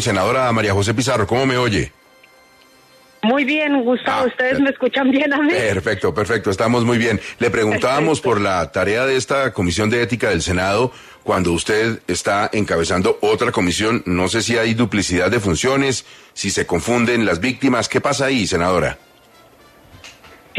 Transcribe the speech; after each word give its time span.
Senadora 0.00 0.50
María 0.52 0.72
José 0.72 0.94
Pizarro, 0.94 1.26
¿cómo 1.26 1.46
me 1.46 1.56
oye? 1.56 1.92
Muy 3.22 3.44
bien, 3.44 3.82
Gustavo, 3.82 4.22
Ah, 4.22 4.26
ustedes 4.26 4.60
me 4.60 4.70
escuchan 4.70 5.10
bien 5.10 5.30
a 5.32 5.38
mí. 5.42 5.50
Perfecto, 5.52 6.14
perfecto, 6.14 6.50
estamos 6.50 6.84
muy 6.86 6.96
bien. 6.96 7.20
Le 7.38 7.50
preguntábamos 7.50 8.20
Perfecto. 8.20 8.30
por 8.30 8.40
la 8.40 8.72
tarea 8.72 9.04
de 9.04 9.16
esta 9.16 9.52
Comisión 9.52 9.90
de 9.90 10.02
Ética 10.02 10.30
del 10.30 10.40
Senado 10.40 10.90
cuando 11.22 11.52
usted 11.52 12.00
está 12.08 12.48
encabezando 12.52 13.18
otra 13.20 13.52
comisión. 13.52 14.02
No 14.06 14.28
sé 14.28 14.40
si 14.42 14.56
hay 14.56 14.72
duplicidad 14.72 15.30
de 15.30 15.38
funciones, 15.38 16.06
si 16.32 16.50
se 16.50 16.64
confunden 16.66 17.26
las 17.26 17.40
víctimas. 17.40 17.90
¿Qué 17.90 18.00
pasa 18.00 18.24
ahí, 18.26 18.46
senadora? 18.46 18.96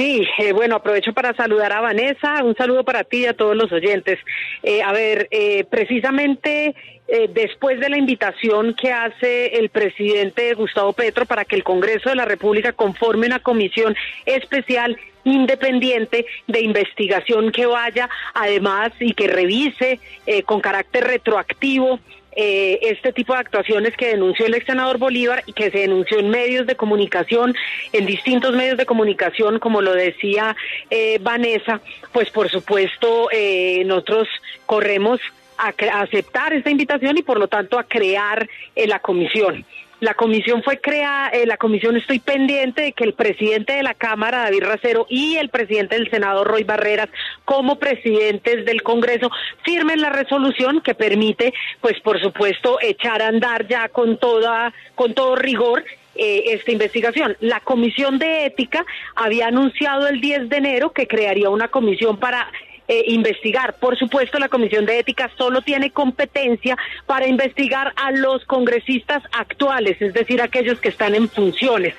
Sí, 0.01 0.27
eh, 0.39 0.51
bueno, 0.51 0.77
aprovecho 0.77 1.13
para 1.13 1.35
saludar 1.35 1.71
a 1.73 1.79
Vanessa, 1.79 2.43
un 2.43 2.55
saludo 2.55 2.83
para 2.83 3.03
ti 3.03 3.17
y 3.17 3.25
a 3.27 3.35
todos 3.35 3.55
los 3.55 3.71
oyentes. 3.71 4.17
Eh, 4.63 4.81
a 4.81 4.91
ver, 4.93 5.27
eh, 5.29 5.63
precisamente 5.65 6.73
eh, 7.07 7.29
después 7.31 7.79
de 7.79 7.87
la 7.87 7.99
invitación 7.99 8.73
que 8.73 8.91
hace 8.91 9.59
el 9.59 9.69
presidente 9.69 10.55
Gustavo 10.55 10.93
Petro 10.93 11.27
para 11.27 11.45
que 11.45 11.55
el 11.55 11.63
Congreso 11.63 12.09
de 12.09 12.15
la 12.15 12.25
República 12.25 12.73
conforme 12.73 13.27
una 13.27 13.37
comisión 13.37 13.95
especial 14.25 14.97
independiente 15.23 16.25
de 16.47 16.61
investigación 16.61 17.51
que 17.51 17.67
vaya 17.67 18.09
además 18.33 18.91
y 18.99 19.13
que 19.13 19.27
revise 19.27 19.99
eh, 20.25 20.41
con 20.43 20.61
carácter 20.61 21.03
retroactivo 21.03 21.99
eh, 22.33 22.79
este 22.83 23.11
tipo 23.13 23.33
de 23.33 23.39
actuaciones 23.39 23.95
que 23.97 24.07
denunció 24.07 24.45
el 24.45 24.53
ex 24.53 24.65
senador 24.65 24.97
Bolívar 24.97 25.43
y 25.45 25.53
que 25.53 25.69
se 25.71 25.79
denunció 25.79 26.19
en 26.19 26.29
medios 26.29 26.65
de 26.67 26.75
comunicación, 26.75 27.55
en 27.91 28.05
distintos 28.05 28.55
medios 28.55 28.77
de 28.77 28.85
comunicación, 28.85 29.59
como 29.59 29.81
lo 29.81 29.93
decía 29.93 30.55
eh, 30.89 31.19
Vanessa, 31.21 31.81
pues 32.11 32.29
por 32.29 32.49
supuesto 32.49 33.29
eh, 33.31 33.83
nosotros 33.85 34.27
corremos 34.65 35.19
a, 35.57 35.73
a 35.91 36.01
aceptar 36.01 36.53
esta 36.53 36.69
invitación 36.69 37.17
y 37.17 37.21
por 37.21 37.39
lo 37.39 37.47
tanto 37.47 37.77
a 37.77 37.83
crear 37.83 38.47
eh, 38.75 38.87
la 38.87 38.99
comisión. 38.99 39.65
La 40.01 40.15
comisión 40.15 40.63
fue 40.63 40.79
creada, 40.79 41.29
eh, 41.29 41.45
la 41.45 41.57
comisión 41.57 41.95
estoy 41.95 42.17
pendiente 42.17 42.81
de 42.81 42.93
que 42.93 43.03
el 43.03 43.13
presidente 43.13 43.73
de 43.73 43.83
la 43.83 43.93
Cámara, 43.93 44.39
David 44.39 44.63
Racero, 44.63 45.05
y 45.07 45.35
el 45.37 45.49
presidente 45.49 45.95
del 45.95 46.09
Senado, 46.09 46.43
Roy 46.43 46.63
Barreras, 46.63 47.07
como 47.45 47.77
presidentes 47.77 48.65
del 48.65 48.81
Congreso, 48.81 49.29
firmen 49.63 50.01
la 50.01 50.09
resolución 50.09 50.81
que 50.81 50.95
permite, 50.95 51.53
pues 51.81 51.99
por 52.01 52.19
supuesto, 52.19 52.79
echar 52.81 53.21
a 53.21 53.27
andar 53.27 53.67
ya 53.67 53.89
con 53.89 54.17
toda, 54.17 54.73
con 54.95 55.13
todo 55.13 55.35
rigor 55.35 55.83
eh, 56.15 56.45
esta 56.47 56.71
investigación. 56.71 57.37
La 57.39 57.59
Comisión 57.59 58.17
de 58.17 58.47
Ética 58.47 58.83
había 59.15 59.49
anunciado 59.49 60.07
el 60.07 60.19
10 60.19 60.49
de 60.49 60.57
enero 60.57 60.93
que 60.93 61.07
crearía 61.07 61.51
una 61.51 61.67
comisión 61.67 62.17
para 62.17 62.51
eh, 62.91 63.05
investigar. 63.07 63.75
Por 63.79 63.97
supuesto, 63.97 64.37
la 64.37 64.49
Comisión 64.49 64.85
de 64.85 64.99
Ética 64.99 65.31
solo 65.37 65.61
tiene 65.61 65.91
competencia 65.91 66.77
para 67.05 67.25
investigar 67.25 67.93
a 67.95 68.11
los 68.11 68.43
congresistas 68.43 69.23
actuales, 69.31 69.95
es 70.01 70.13
decir, 70.13 70.41
aquellos 70.41 70.77
que 70.81 70.89
están 70.89 71.15
en 71.15 71.29
funciones. 71.29 71.95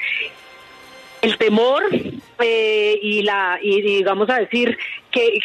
El 1.23 1.39
temor 1.39 1.83
eh, 2.41 2.99
y 3.01 3.23
la 3.23 3.59
y, 3.63 4.03
vamos 4.03 4.29
a 4.29 4.41
decir 4.41 4.77
que 5.11 5.39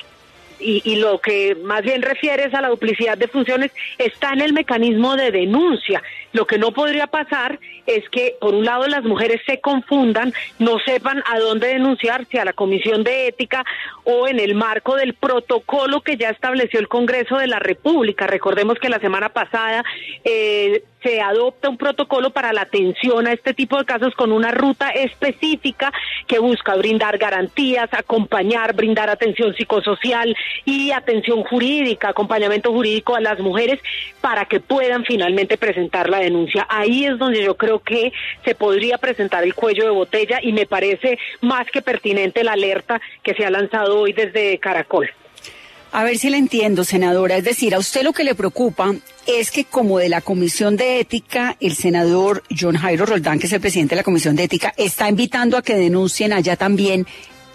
y, 0.59 0.95
lo 0.97 1.21
que 1.21 1.55
más 1.63 1.81
bien 1.81 2.01
refiere 2.01 2.43
es 2.43 2.53
a 2.53 2.59
la 2.59 2.67
duplicidad 2.67 3.17
de 3.17 3.29
funciones 3.29 3.71
está 3.97 4.33
en 4.33 4.41
el 4.41 4.51
mecanismo 4.51 5.15
de 5.15 5.31
denuncia. 5.31 6.03
Lo 6.37 6.45
que 6.45 6.59
no 6.59 6.71
podría 6.71 7.07
pasar 7.07 7.59
es 7.87 8.07
que, 8.09 8.35
por 8.39 8.53
un 8.53 8.63
lado, 8.63 8.85
las 8.87 9.03
mujeres 9.03 9.41
se 9.47 9.59
confundan, 9.59 10.31
no 10.59 10.77
sepan 10.85 11.23
a 11.25 11.39
dónde 11.39 11.69
denunciar, 11.69 12.27
si 12.29 12.37
a 12.37 12.45
la 12.45 12.53
Comisión 12.53 13.03
de 13.03 13.27
Ética 13.27 13.65
o 14.03 14.27
en 14.27 14.39
el 14.39 14.53
marco 14.53 14.95
del 14.97 15.15
protocolo 15.15 16.01
que 16.01 16.15
ya 16.15 16.29
estableció 16.29 16.79
el 16.79 16.87
Congreso 16.87 17.37
de 17.37 17.47
la 17.47 17.57
República. 17.57 18.27
Recordemos 18.27 18.77
que 18.77 18.87
la 18.87 18.99
semana 18.99 19.29
pasada 19.29 19.83
eh, 20.23 20.83
se 21.01 21.21
adopta 21.21 21.69
un 21.69 21.77
protocolo 21.77 22.31
para 22.31 22.53
la 22.53 22.61
atención 22.61 23.27
a 23.27 23.33
este 23.33 23.53
tipo 23.53 23.77
de 23.77 23.85
casos 23.85 24.13
con 24.15 24.31
una 24.31 24.51
ruta 24.51 24.89
específica 24.89 25.91
que 26.27 26.39
busca 26.39 26.75
brindar 26.75 27.17
garantías, 27.17 27.89
acompañar, 27.93 28.75
brindar 28.75 29.09
atención 29.09 29.55
psicosocial 29.55 30.35
y 30.65 30.91
atención 30.91 31.43
jurídica, 31.43 32.09
acompañamiento 32.09 32.71
jurídico 32.71 33.15
a 33.15 33.21
las 33.21 33.39
mujeres 33.39 33.79
para 34.21 34.45
que 34.45 34.59
puedan 34.59 35.05
finalmente 35.05 35.57
presentar 35.57 36.09
la 36.09 36.19
denuncia. 36.19 36.26
Ahí 36.69 37.05
es 37.05 37.17
donde 37.17 37.43
yo 37.43 37.55
creo 37.55 37.79
que 37.79 38.11
se 38.43 38.55
podría 38.55 38.97
presentar 38.97 39.43
el 39.43 39.53
cuello 39.53 39.85
de 39.85 39.91
botella 39.91 40.39
y 40.41 40.51
me 40.53 40.65
parece 40.65 41.17
más 41.41 41.67
que 41.71 41.81
pertinente 41.81 42.43
la 42.43 42.53
alerta 42.53 43.01
que 43.23 43.33
se 43.33 43.45
ha 43.45 43.49
lanzado 43.49 43.99
hoy 43.99 44.13
desde 44.13 44.57
Caracol. 44.59 45.09
A 45.91 46.03
ver 46.03 46.17
si 46.17 46.29
le 46.29 46.37
entiendo, 46.37 46.83
senadora. 46.83 47.37
Es 47.37 47.43
decir, 47.43 47.73
a 47.73 47.79
usted 47.79 48.03
lo 48.03 48.13
que 48.13 48.23
le 48.23 48.35
preocupa 48.35 48.93
es 49.25 49.51
que 49.51 49.63
como 49.65 49.99
de 49.99 50.09
la 50.09 50.21
Comisión 50.21 50.75
de 50.75 50.99
Ética, 50.99 51.55
el 51.59 51.75
senador 51.75 52.43
John 52.57 52.75
Jairo 52.75 53.05
Roldán, 53.05 53.39
que 53.39 53.47
es 53.47 53.53
el 53.53 53.61
presidente 53.61 53.95
de 53.95 54.01
la 54.01 54.03
Comisión 54.03 54.35
de 54.35 54.43
Ética, 54.43 54.73
está 54.77 55.07
invitando 55.07 55.57
a 55.57 55.61
que 55.61 55.75
denuncien 55.75 56.33
allá 56.33 56.55
también 56.55 57.07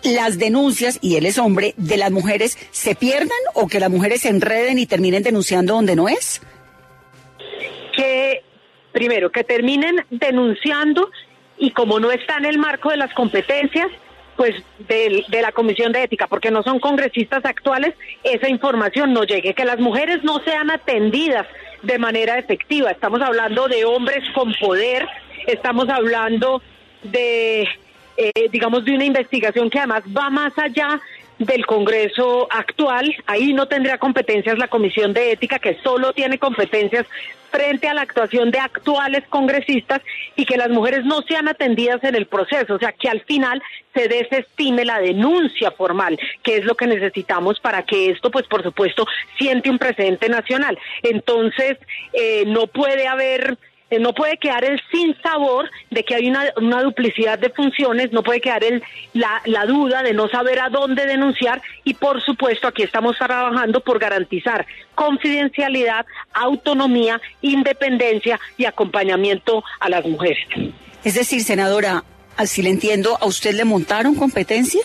las 0.03 0.39
denuncias, 0.39 0.99
y 1.01 1.17
él 1.17 1.27
es 1.27 1.39
hombre, 1.39 1.75
de 1.77 1.97
las 1.97 2.11
mujeres 2.11 2.59
se 2.73 2.95
pierdan 2.95 3.39
o 3.55 3.69
que 3.69 3.79
las 3.79 3.91
mujeres 3.91 4.23
se 4.23 4.31
enreden 4.31 4.79
y 4.79 4.87
terminen 4.87 5.23
denunciando 5.23 5.75
donde 5.75 5.95
no 5.95 6.09
es. 6.09 6.41
que 7.95 8.43
primero 8.93 9.31
que 9.31 9.45
terminen 9.45 10.05
denunciando 10.11 11.11
y 11.59 11.71
como 11.73 12.01
no 12.01 12.11
está 12.11 12.37
en 12.39 12.45
el 12.47 12.59
marco 12.59 12.91
de 12.91 12.97
las 12.99 13.13
competencias 13.15 13.89
pues 14.37 14.55
del- 14.89 15.25
de, 15.29 15.43
la 15.43 15.53
comisión 15.53 15.93
de 15.93 16.03
ética 16.05 16.27
porque 16.27 16.51
no 16.51 16.63
son 16.63 16.79
congresistas 16.81 17.45
actuales 17.45 17.95
esa 18.25 18.49
información 18.49 19.13
no 19.13 19.25
llegue. 19.25 19.55
Que 19.55 19.65
las 19.65 19.79
mujeres 19.79 20.25
no 20.25 20.39
sean 20.41 20.71
atendidas 20.71 21.47
de 21.83 21.99
manera 21.99 22.39
efectiva. 22.39 22.91
Estamos 22.91 23.21
hablando 23.21 23.69
de 23.69 23.85
hombres 23.85 24.23
con 24.35 24.55
poder 24.55 25.07
estamos 25.47 25.89
hablando 25.89 26.63
de 27.03 27.63
eh, 28.17 28.31
digamos 28.51 28.85
de 28.85 28.95
una 28.95 29.05
investigación 29.05 29.69
que 29.71 29.79
además 29.79 30.03
va 30.17 30.31
más 30.31 30.57
allá 30.59 31.01
del 31.39 31.67
Congreso 31.67 32.49
actual. 32.51 33.15
Ahí 33.27 33.53
no 33.53 33.67
tendría 33.67 33.99
competencias 33.99 34.59
la 34.59 34.69
Comisión 34.69 35.13
de 35.13 35.33
Ética, 35.33 35.59
que 35.59 35.79
solo 35.83 36.13
tiene 36.13 36.39
competencias 36.39 37.07
frente 37.53 37.87
a 37.87 37.95
la 37.95 38.03
actuación 38.03 38.51
de 38.51 38.59
actuales 38.59 39.25
congresistas 39.29 40.01
y 40.37 40.47
que 40.47 40.57
las 40.57 40.71
mujeres 40.71 41.05
no 41.05 41.21
sean 41.23 41.49
atendidas 41.49 42.03
en 42.03 42.15
el 42.15 42.27
proceso, 42.27 42.75
o 42.75 42.79
sea, 42.79 42.93
que 42.93 43.11
al 43.11 43.21
final 43.21 43.63
se 43.95 44.09
desestime 44.09 44.87
la 44.87 44.99
denuncia 44.99 45.71
formal, 45.71 46.19
que 46.43 46.57
es 46.57 46.65
lo 46.65 46.75
que 46.75 46.87
necesitamos 46.87 47.61
para 47.61 47.83
que 47.83 48.11
esto, 48.11 48.31
pues 48.31 48.47
por 48.47 48.63
supuesto, 48.63 49.07
siente 49.39 49.69
un 49.69 49.79
precedente 49.79 50.31
nacional. 50.31 50.79
Entonces, 51.03 51.77
eh, 52.15 52.45
no 52.47 52.67
puede 52.69 53.07
haber 53.07 53.59
no 53.99 54.15
puede 54.15 54.37
quedar 54.39 54.65
el 54.65 54.81
sin 54.91 55.15
sabor 55.23 55.71
de 55.91 56.05
que 56.05 56.15
hay 56.15 56.29
una, 56.29 56.53
una 56.57 56.83
duplicidad 56.83 57.39
de 57.39 57.51
funciones, 57.51 58.13
no 58.13 58.23
puede 58.23 58.41
quedar 58.41 58.65
el, 58.65 58.83
la, 59.13 59.43
la 59.45 59.67
duda 59.67 60.03
de 60.03 60.13
no 60.13 60.29
saber 60.29 60.61
a 60.61 60.69
dónde 60.69 61.07
denunciar 61.07 61.61
y 61.85 61.95
por 61.95 62.23
supuesto 62.23 62.69
aquí 62.69 62.83
estamos 62.83 63.17
trabajando 63.19 63.81
por 63.81 63.99
garantizar 63.99 64.67
confidencialidad, 64.95 66.07
autonomía, 66.33 67.21
independencia 67.41 68.39
y 68.57 68.65
acompañamiento 68.65 69.65
a 69.81 69.89
las 69.89 70.05
mujeres. 70.05 70.47
Es 71.05 71.15
decir, 71.15 71.43
senadora, 71.43 72.05
así 72.37 72.63
le 72.63 72.71
entiendo, 72.71 73.19
¿a 73.21 73.27
usted 73.27 73.55
le 73.55 73.65
montaron 73.65 74.15
competencia? 74.15 74.83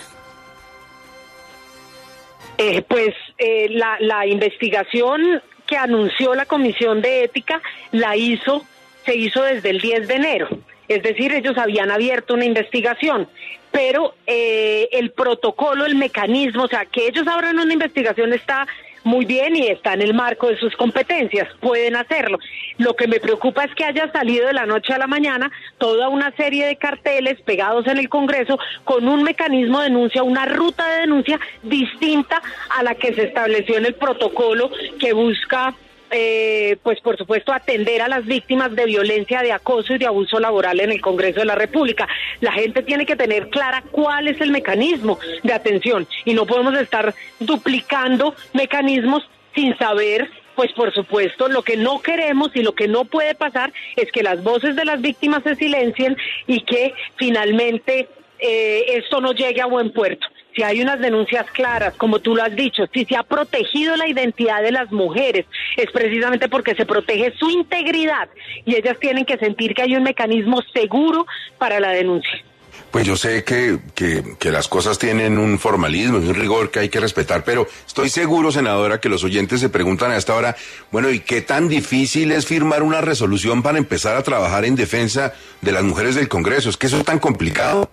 Eh, 2.57 2.81
pues 2.81 3.13
eh, 3.37 3.67
la, 3.69 3.97
la 3.99 4.25
investigación 4.25 5.41
que 5.67 5.77
anunció 5.77 6.33
la 6.33 6.45
Comisión 6.45 7.01
de 7.01 7.25
Ética 7.25 7.61
la 7.91 8.15
hizo, 8.15 8.65
se 9.07 9.15
hizo 9.15 9.41
desde 9.41 9.71
el 9.71 9.79
10 9.79 10.07
de 10.07 10.13
enero. 10.13 10.47
Es 10.87 11.01
decir, 11.01 11.33
ellos 11.33 11.57
habían 11.57 11.89
abierto 11.89 12.33
una 12.33 12.45
investigación, 12.45 13.27
pero 13.71 14.13
eh, 14.27 14.87
el 14.91 15.11
protocolo, 15.11 15.85
el 15.85 15.95
mecanismo, 15.95 16.63
o 16.63 16.67
sea, 16.67 16.85
que 16.85 17.07
ellos 17.07 17.27
abran 17.27 17.57
una 17.57 17.73
investigación 17.73 18.33
está 18.33 18.67
muy 19.03 19.23
bien 19.25 19.55
y 19.55 19.67
está 19.67 19.93
en 19.93 20.01
el 20.01 20.13
marco 20.13 20.47
de 20.47 20.57
sus 20.57 20.75
competencias, 20.75 21.47
pueden 21.61 21.95
hacerlo. 21.95 22.39
Lo 22.77 22.95
que 22.95 23.07
me 23.07 23.21
preocupa 23.21 23.63
es 23.63 23.73
que 23.73 23.85
haya 23.85 24.11
salido 24.11 24.47
de 24.47 24.53
la 24.53 24.65
noche 24.65 24.93
a 24.93 24.97
la 24.97 25.07
mañana 25.07 25.49
toda 25.77 26.09
una 26.09 26.35
serie 26.35 26.65
de 26.65 26.75
carteles 26.75 27.39
pegados 27.41 27.87
en 27.87 27.99
el 27.99 28.09
Congreso 28.09 28.59
con 28.83 29.07
un 29.07 29.23
mecanismo 29.23 29.79
de 29.79 29.85
denuncia, 29.85 30.23
una 30.23 30.45
ruta 30.45 30.85
de 30.89 31.01
denuncia 31.01 31.39
distinta 31.63 32.41
a 32.77 32.83
la 32.83 32.95
que 32.95 33.13
se 33.13 33.23
estableció 33.23 33.77
en 33.77 33.85
el 33.85 33.95
protocolo 33.95 34.69
que 34.99 35.13
busca 35.13 35.73
eh, 36.11 36.77
pues 36.83 36.99
por 37.01 37.17
supuesto, 37.17 37.51
atender 37.53 38.01
a 38.01 38.07
las 38.07 38.25
víctimas 38.25 38.75
de 38.75 38.85
violencia, 38.85 39.41
de 39.41 39.51
acoso 39.51 39.95
y 39.95 39.97
de 39.97 40.05
abuso 40.05 40.39
laboral 40.39 40.79
en 40.79 40.91
el 40.91 41.01
Congreso 41.01 41.39
de 41.39 41.45
la 41.45 41.55
República. 41.55 42.07
La 42.41 42.51
gente 42.51 42.83
tiene 42.83 43.05
que 43.05 43.15
tener 43.15 43.49
clara 43.49 43.83
cuál 43.91 44.27
es 44.27 44.39
el 44.41 44.51
mecanismo 44.51 45.19
de 45.43 45.53
atención 45.53 46.07
y 46.25 46.33
no 46.33 46.45
podemos 46.45 46.77
estar 46.77 47.13
duplicando 47.39 48.35
mecanismos 48.53 49.27
sin 49.55 49.77
saber 49.77 50.29
pues 50.55 50.71
por 50.73 50.91
supuesto 50.91 51.47
lo 51.49 51.61
que 51.61 51.77
no 51.77 52.01
queremos 52.01 52.49
y 52.55 52.63
lo 52.63 52.73
que 52.73 52.87
no 52.87 53.05
puede 53.05 53.35
pasar 53.35 53.71
es 53.95 54.11
que 54.11 54.23
las 54.23 54.41
voces 54.41 54.75
de 54.75 54.85
las 54.85 55.01
víctimas 55.01 55.43
se 55.43 55.55
silencien 55.55 56.17
y 56.47 56.61
que 56.61 56.95
finalmente 57.15 58.09
eh, 58.39 58.85
esto 58.95 59.21
no 59.21 59.33
llegue 59.33 59.61
a 59.61 59.67
buen 59.67 59.91
puerto 59.93 60.25
si 60.57 60.63
hay 60.63 60.81
unas 60.81 60.99
denuncias 60.99 61.45
claras, 61.51 61.93
como 61.97 62.17
tú 62.17 62.35
lo 62.35 62.41
has 62.41 62.55
dicho, 62.55 62.83
si 62.91 63.05
se 63.05 63.15
ha 63.15 63.21
protegido 63.21 63.95
la 63.95 64.07
identidad 64.07 64.63
de 64.63 64.71
las 64.71 64.91
mujeres, 64.91 65.45
es 65.77 65.91
precisamente 65.91 66.49
porque 66.49 66.73
se 66.73 66.83
protege 66.83 67.31
su 67.37 67.51
integridad 67.51 68.27
y 68.65 68.75
ellas 68.75 68.97
tienen 68.99 69.23
que 69.23 69.37
sentir 69.37 69.75
que 69.75 69.83
hay 69.83 69.95
un 69.95 70.01
mecanismo 70.01 70.63
seguro 70.73 71.27
para 71.59 71.79
la 71.79 71.91
denuncia. 71.91 72.43
Pues 72.89 73.05
yo 73.05 73.15
sé 73.15 73.43
que, 73.43 73.79
que, 73.93 74.51
las 74.51 74.67
cosas 74.67 74.97
tienen 74.97 75.37
un 75.37 75.59
formalismo 75.59 76.17
un 76.17 76.33
rigor 76.33 76.71
que 76.71 76.79
hay 76.79 76.89
que 76.89 76.99
respetar, 76.99 77.43
pero 77.43 77.67
estoy 77.85 78.09
seguro, 78.09 78.51
senadora, 78.51 78.99
que 78.99 79.09
los 79.09 79.23
oyentes 79.23 79.59
se 79.59 79.69
preguntan 79.69 80.09
a 80.09 80.17
esta 80.17 80.33
hora, 80.33 80.55
bueno, 80.91 81.11
¿y 81.11 81.19
qué 81.19 81.41
tan 81.41 81.67
difícil 81.67 82.31
es 82.31 82.47
firmar 82.47 82.81
una 82.81 83.01
resolución 83.01 83.61
para 83.61 83.77
empezar 83.77 84.15
a 84.15 84.23
trabajar 84.23 84.65
en 84.65 84.75
defensa 84.75 85.33
de 85.61 85.71
las 85.71 85.83
mujeres 85.83 86.15
del 86.15 86.29
Congreso? 86.29 86.69
¿Es 86.69 86.77
que 86.77 86.87
eso 86.87 86.97
es 86.97 87.05
tan 87.05 87.19
complicado? 87.19 87.91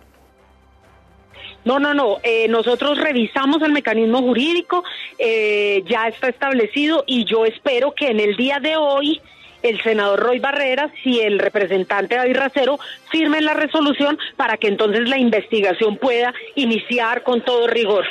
No, 1.64 1.78
no, 1.78 1.94
no. 1.94 2.18
Eh, 2.22 2.46
nosotros 2.48 2.98
revisamos 2.98 3.62
el 3.62 3.72
mecanismo 3.72 4.20
jurídico, 4.20 4.84
eh, 5.18 5.82
ya 5.88 6.08
está 6.08 6.28
establecido 6.28 7.04
y 7.06 7.24
yo 7.24 7.46
espero 7.46 7.94
que 7.94 8.08
en 8.08 8.20
el 8.20 8.36
día 8.36 8.60
de 8.60 8.76
hoy 8.76 9.20
el 9.62 9.82
senador 9.82 10.20
Roy 10.20 10.40
Barreras 10.40 10.92
y 11.04 11.20
el 11.20 11.38
representante 11.38 12.16
David 12.16 12.36
Racero 12.36 12.78
firmen 13.10 13.46
la 13.46 13.54
resolución 13.54 14.18
para 14.36 14.58
que 14.58 14.68
entonces 14.68 15.08
la 15.08 15.18
investigación 15.18 15.96
pueda 15.96 16.34
iniciar 16.54 17.22
con 17.22 17.42
todo 17.42 17.66
rigor. 17.66 18.04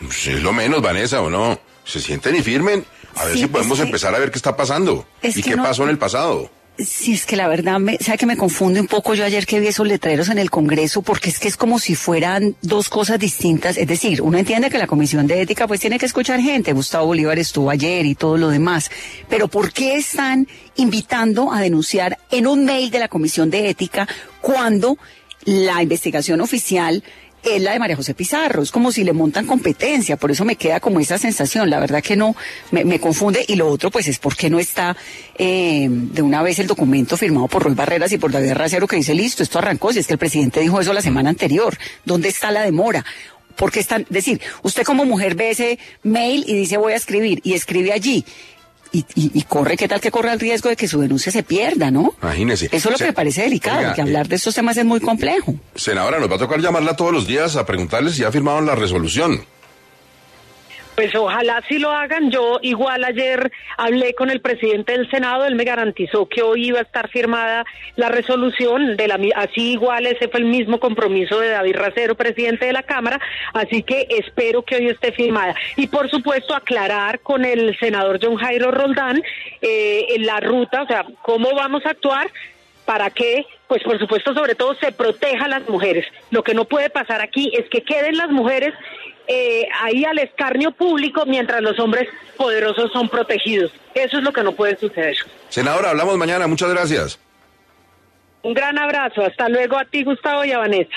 Pues 0.00 0.26
es 0.26 0.42
lo 0.42 0.52
menos, 0.52 0.80
Vanessa, 0.80 1.20
¿o 1.20 1.28
no? 1.28 1.60
Se 1.84 2.00
sienten 2.00 2.34
y 2.36 2.40
firmen. 2.40 2.84
A 3.16 3.26
ver 3.26 3.36
si 3.36 3.46
podemos 3.46 3.78
empezar 3.78 4.14
a 4.14 4.18
ver 4.18 4.30
qué 4.30 4.38
está 4.38 4.56
pasando 4.56 5.06
y 5.22 5.42
qué 5.42 5.56
pasó 5.56 5.84
en 5.84 5.90
el 5.90 5.98
pasado. 5.98 6.50
Sí, 6.76 7.12
es 7.12 7.24
que 7.24 7.36
la 7.36 7.46
verdad, 7.46 7.78
me, 7.78 7.98
sabe 7.98 8.18
que 8.18 8.26
me 8.26 8.36
confunde 8.36 8.80
un 8.80 8.88
poco 8.88 9.14
yo 9.14 9.24
ayer 9.24 9.46
que 9.46 9.60
vi 9.60 9.68
esos 9.68 9.86
letreros 9.86 10.28
en 10.28 10.38
el 10.38 10.50
Congreso, 10.50 11.02
porque 11.02 11.30
es 11.30 11.38
que 11.38 11.46
es 11.46 11.56
como 11.56 11.78
si 11.78 11.94
fueran 11.94 12.56
dos 12.62 12.88
cosas 12.88 13.20
distintas. 13.20 13.76
Es 13.76 13.86
decir, 13.86 14.20
uno 14.20 14.38
entiende 14.38 14.70
que 14.70 14.78
la 14.78 14.88
Comisión 14.88 15.28
de 15.28 15.40
Ética 15.40 15.68
pues 15.68 15.78
tiene 15.78 16.00
que 16.00 16.06
escuchar 16.06 16.40
gente. 16.40 16.72
Gustavo 16.72 17.06
Bolívar 17.06 17.38
estuvo 17.38 17.70
ayer 17.70 18.04
y 18.06 18.16
todo 18.16 18.36
lo 18.38 18.48
demás. 18.48 18.90
Pero 19.28 19.46
¿por 19.46 19.72
qué 19.72 19.94
están 19.94 20.48
invitando 20.74 21.52
a 21.52 21.60
denunciar 21.60 22.18
en 22.32 22.48
un 22.48 22.64
mail 22.64 22.90
de 22.90 22.98
la 22.98 23.08
Comisión 23.08 23.50
de 23.50 23.68
Ética 23.68 24.08
cuando 24.40 24.98
la 25.44 25.80
investigación 25.80 26.40
oficial 26.40 27.04
es 27.44 27.62
la 27.62 27.72
de 27.72 27.78
María 27.78 27.96
José 27.96 28.14
Pizarro. 28.14 28.62
Es 28.62 28.70
como 28.70 28.92
si 28.92 29.04
le 29.04 29.12
montan 29.12 29.46
competencia, 29.46 30.16
por 30.16 30.30
eso 30.30 30.44
me 30.44 30.56
queda 30.56 30.80
como 30.80 31.00
esa 31.00 31.18
sensación. 31.18 31.70
La 31.70 31.80
verdad 31.80 32.02
que 32.02 32.16
no, 32.16 32.34
me, 32.70 32.98
confunde. 32.98 33.44
Y 33.46 33.56
lo 33.56 33.68
otro, 33.68 33.90
pues, 33.90 34.08
es 34.08 34.18
porque 34.18 34.50
no 34.50 34.58
está 34.58 34.96
eh, 35.38 35.86
de 35.88 36.22
una 36.22 36.42
vez 36.42 36.58
el 36.58 36.66
documento 36.66 37.16
firmado 37.16 37.48
por 37.48 37.62
Roy 37.62 37.74
Barreras 37.74 38.12
y 38.12 38.18
por 38.18 38.32
David 38.32 38.52
Racero 38.52 38.86
que 38.86 38.96
dice, 38.96 39.14
listo, 39.14 39.42
esto 39.42 39.58
arrancó. 39.58 39.92
Si 39.92 39.98
es 39.98 40.06
que 40.06 40.14
el 40.14 40.18
presidente 40.18 40.60
dijo 40.60 40.80
eso 40.80 40.92
la 40.92 41.02
semana 41.02 41.30
anterior. 41.30 41.76
¿Dónde 42.04 42.28
está 42.28 42.50
la 42.50 42.62
demora? 42.62 43.04
Porque 43.56 43.80
están, 43.80 44.06
decir, 44.10 44.40
usted 44.62 44.82
como 44.82 45.04
mujer 45.04 45.36
ve 45.36 45.50
ese 45.50 45.78
mail 46.02 46.44
y 46.46 46.54
dice 46.54 46.76
voy 46.76 46.92
a 46.92 46.96
escribir 46.96 47.40
y 47.44 47.54
escribe 47.54 47.92
allí 47.92 48.24
y, 48.94 49.42
corre, 49.42 49.76
¿qué 49.76 49.88
tal 49.88 50.00
que 50.00 50.10
corre 50.10 50.32
el 50.32 50.40
riesgo 50.40 50.68
de 50.68 50.76
que 50.76 50.86
su 50.86 51.00
denuncia 51.00 51.32
se 51.32 51.42
pierda, 51.42 51.90
no? 51.90 52.14
Imagínese. 52.22 52.66
Eso 52.66 52.76
es 52.88 52.92
lo 52.92 52.98
que 52.98 53.06
me 53.06 53.12
parece 53.12 53.42
delicado, 53.42 53.94
que 53.94 54.00
hablar 54.00 54.28
de 54.28 54.36
estos 54.36 54.54
temas 54.54 54.76
es 54.76 54.84
muy 54.84 55.00
complejo. 55.00 55.54
Senadora, 55.74 56.18
nos 56.18 56.30
va 56.30 56.36
a 56.36 56.38
tocar 56.38 56.60
llamarla 56.60 56.96
todos 56.96 57.12
los 57.12 57.26
días 57.26 57.56
a 57.56 57.66
preguntarle 57.66 58.12
si 58.12 58.24
ha 58.24 58.30
firmado 58.30 58.60
la 58.60 58.74
resolución. 58.74 59.44
Pues 60.94 61.14
ojalá 61.14 61.60
sí 61.68 61.78
lo 61.78 61.90
hagan. 61.90 62.30
Yo 62.30 62.58
igual 62.62 63.04
ayer 63.04 63.50
hablé 63.76 64.14
con 64.14 64.30
el 64.30 64.40
presidente 64.40 64.92
del 64.92 65.10
Senado, 65.10 65.44
él 65.44 65.56
me 65.56 65.64
garantizó 65.64 66.28
que 66.28 66.42
hoy 66.42 66.68
iba 66.68 66.78
a 66.78 66.82
estar 66.82 67.08
firmada 67.08 67.64
la 67.96 68.08
resolución, 68.08 68.96
de 68.96 69.08
la, 69.08 69.18
así 69.34 69.72
igual 69.72 70.06
ese 70.06 70.28
fue 70.28 70.40
el 70.40 70.46
mismo 70.46 70.78
compromiso 70.78 71.40
de 71.40 71.48
David 71.48 71.76
Racero, 71.76 72.14
presidente 72.14 72.66
de 72.66 72.72
la 72.72 72.82
Cámara, 72.82 73.20
así 73.52 73.82
que 73.82 74.06
espero 74.10 74.62
que 74.62 74.76
hoy 74.76 74.88
esté 74.88 75.12
firmada. 75.12 75.54
Y 75.76 75.88
por 75.88 76.08
supuesto 76.10 76.54
aclarar 76.54 77.20
con 77.20 77.44
el 77.44 77.76
senador 77.78 78.20
John 78.22 78.36
Jairo 78.36 78.70
Roldán 78.70 79.22
eh, 79.60 80.06
la 80.20 80.38
ruta, 80.40 80.82
o 80.82 80.86
sea, 80.86 81.04
cómo 81.22 81.54
vamos 81.54 81.84
a 81.86 81.90
actuar 81.90 82.30
para 82.84 83.10
que, 83.10 83.46
pues 83.66 83.82
por 83.82 83.98
supuesto, 83.98 84.34
sobre 84.34 84.54
todo 84.54 84.74
se 84.74 84.92
proteja 84.92 85.46
a 85.46 85.48
las 85.48 85.68
mujeres. 85.68 86.06
Lo 86.30 86.42
que 86.42 86.54
no 86.54 86.66
puede 86.66 86.90
pasar 86.90 87.20
aquí 87.20 87.50
es 87.56 87.68
que 87.70 87.82
queden 87.82 88.16
las 88.16 88.30
mujeres 88.30 88.74
eh, 89.26 89.66
ahí 89.80 90.04
al 90.04 90.18
escarnio 90.18 90.72
público 90.72 91.24
mientras 91.26 91.62
los 91.62 91.78
hombres 91.78 92.08
poderosos 92.36 92.92
son 92.92 93.08
protegidos. 93.08 93.72
Eso 93.94 94.18
es 94.18 94.24
lo 94.24 94.32
que 94.32 94.42
no 94.42 94.52
puede 94.52 94.76
suceder. 94.76 95.16
Senadora, 95.48 95.90
hablamos 95.90 96.16
mañana. 96.16 96.46
Muchas 96.46 96.70
gracias. 96.70 97.18
Un 98.42 98.54
gran 98.54 98.78
abrazo. 98.78 99.24
Hasta 99.24 99.48
luego 99.48 99.78
a 99.78 99.84
ti, 99.84 100.04
Gustavo 100.04 100.44
y 100.44 100.52
a 100.52 100.58
Vanessa. 100.58 100.96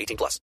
18 0.00 0.16
plus. 0.16 0.38